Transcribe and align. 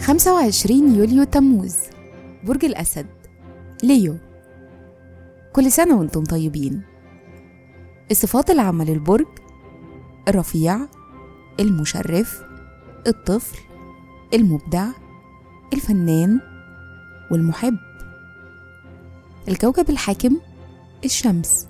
25 0.00 0.94
يوليو 0.94 1.24
تموز 1.24 1.76
برج 2.44 2.64
الأسد 2.64 3.06
ليو. 3.82 4.16
كل 5.52 5.72
سنة 5.72 5.98
وأنتم 5.98 6.24
طيبين. 6.24 6.82
الصفات 8.10 8.50
العامة 8.50 8.84
للبرج 8.84 9.26
الرفيع 10.28 10.78
المشرف 11.60 12.42
الطفل 13.06 13.58
المبدع 14.34 14.86
الفنان 15.72 16.40
والمحب. 17.30 17.76
الكوكب 19.48 19.90
الحاكم 19.90 20.40
الشمس. 21.04 21.68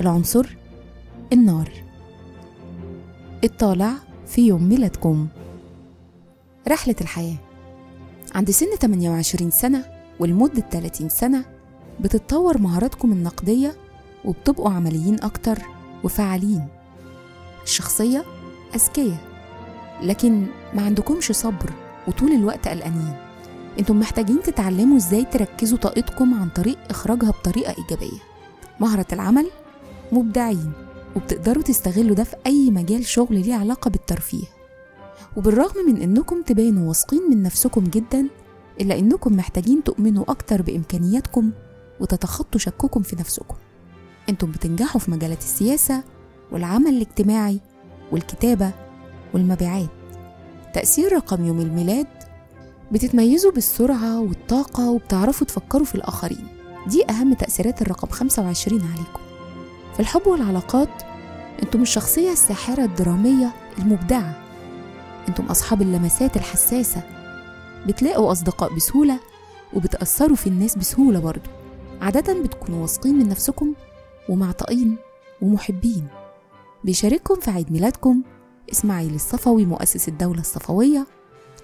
العنصر 0.00 0.56
النار. 1.32 1.70
الطالع 3.44 3.92
في 4.26 4.46
يوم 4.46 4.68
ميلادكم. 4.68 5.28
رحلة 6.68 6.96
الحياة. 7.00 7.36
عند 8.34 8.50
سن 8.50 8.66
28 8.80 9.50
سنة 9.50 9.84
ولمدة 10.20 10.60
30 10.70 11.08
سنة 11.08 11.44
بتتطور 12.00 12.58
مهاراتكم 12.58 13.12
النقدية 13.12 13.76
وبتبقوا 14.24 14.70
عمليين 14.70 15.20
أكتر 15.22 15.58
وفعالين. 16.04 16.66
الشخصية 17.64 18.24
أذكياء 18.74 19.18
لكن 20.02 20.46
ما 20.74 20.82
عندكمش 20.82 21.32
صبر 21.32 21.70
وطول 22.08 22.32
الوقت 22.32 22.68
قلقانين. 22.68 23.14
أنتم 23.78 24.00
محتاجين 24.00 24.42
تتعلموا 24.42 24.96
إزاي 24.96 25.24
تركزوا 25.24 25.78
طاقتكم 25.78 26.34
عن 26.34 26.48
طريق 26.48 26.78
إخراجها 26.90 27.30
بطريقة 27.30 27.74
إيجابية. 27.78 28.18
مهرة 28.80 29.06
العمل 29.12 29.50
مبدعين 30.12 30.72
وبتقدروا 31.16 31.62
تستغلوا 31.62 32.14
ده 32.16 32.24
في 32.24 32.36
أي 32.46 32.70
مجال 32.70 33.04
شغل 33.06 33.40
ليه 33.46 33.54
علاقة 33.54 33.88
بالترفيه. 33.90 34.53
وبالرغم 35.36 35.86
من 35.86 36.02
إنكم 36.02 36.42
تبانوا 36.42 36.88
واثقين 36.88 37.30
من 37.30 37.42
نفسكم 37.42 37.84
جدا 37.84 38.28
إلا 38.80 38.98
إنكم 38.98 39.36
محتاجين 39.36 39.84
تؤمنوا 39.84 40.24
أكتر 40.28 40.62
بإمكانياتكم 40.62 41.50
وتتخطوا 42.00 42.60
شككم 42.60 43.02
في 43.02 43.16
نفسكم. 43.16 43.54
إنتم 44.28 44.50
بتنجحوا 44.50 45.00
في 45.00 45.10
مجالات 45.10 45.38
السياسة 45.38 46.02
والعمل 46.52 46.88
الاجتماعي 46.88 47.60
والكتابة 48.12 48.72
والمبيعات. 49.34 49.88
تأثير 50.74 51.12
رقم 51.12 51.44
يوم 51.44 51.60
الميلاد 51.60 52.06
بتتميزوا 52.92 53.52
بالسرعة 53.52 54.20
والطاقة 54.20 54.90
وبتعرفوا 54.90 55.46
تفكروا 55.46 55.84
في 55.84 55.94
الآخرين. 55.94 56.46
دي 56.86 57.10
أهم 57.10 57.34
تأثيرات 57.34 57.82
الرقم 57.82 58.08
25 58.08 58.80
عليكم. 58.80 59.20
في 59.94 60.00
الحب 60.00 60.26
والعلاقات 60.26 61.02
إنتم 61.62 61.82
الشخصية 61.82 62.32
الساحرة 62.32 62.84
الدرامية 62.84 63.52
المبدعة. 63.78 64.43
أنتم 65.28 65.44
أصحاب 65.44 65.82
اللمسات 65.82 66.36
الحساسة. 66.36 67.02
بتلاقوا 67.86 68.32
أصدقاء 68.32 68.74
بسهولة 68.74 69.20
وبتأثروا 69.74 70.36
في 70.36 70.46
الناس 70.46 70.78
بسهولة 70.78 71.20
برضو. 71.20 71.50
عادة 72.00 72.42
بتكونوا 72.42 72.82
واثقين 72.82 73.14
من 73.14 73.28
نفسكم 73.28 73.74
ومعطائين 74.28 74.96
ومحبين. 75.42 76.06
بيشارككم 76.84 77.40
في 77.40 77.50
عيد 77.50 77.72
ميلادكم 77.72 78.22
إسماعيل 78.72 79.14
الصفوي 79.14 79.66
مؤسس 79.66 80.08
الدولة 80.08 80.40
الصفوية 80.40 81.06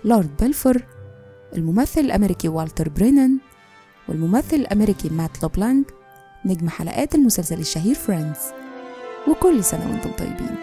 لورد 0.05 0.31
بلفور 0.41 0.83
الممثل 1.57 2.01
الأمريكي 2.01 2.49
والتر 2.49 2.89
برينان 2.89 3.39
والممثل 4.09 4.57
الأمريكي 4.57 5.09
مات 5.09 5.43
لوبلانك 5.43 5.85
نجم 6.45 6.69
حلقات 6.69 7.15
المسلسل 7.15 7.61
الشهير 7.61 7.95
Friends. 7.95 8.41
وكل 9.29 9.65
سنة 9.65 9.91
وأنتم 9.91 10.11
طيبين. 10.19 10.57